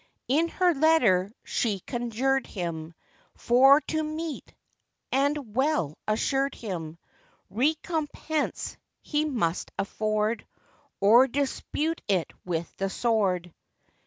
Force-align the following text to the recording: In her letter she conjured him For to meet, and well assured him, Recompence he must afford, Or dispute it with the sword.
In 0.27 0.47
her 0.47 0.73
letter 0.73 1.31
she 1.43 1.79
conjured 1.81 2.47
him 2.47 2.95
For 3.35 3.81
to 3.81 4.01
meet, 4.01 4.51
and 5.11 5.53
well 5.55 5.95
assured 6.07 6.55
him, 6.55 6.97
Recompence 7.51 8.77
he 9.03 9.25
must 9.25 9.69
afford, 9.77 10.47
Or 10.99 11.27
dispute 11.27 12.01
it 12.07 12.31
with 12.45 12.75
the 12.77 12.89
sword. 12.89 13.53